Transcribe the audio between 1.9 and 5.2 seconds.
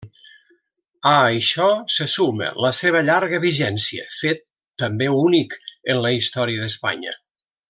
se suma la seva llarga vigència, fet també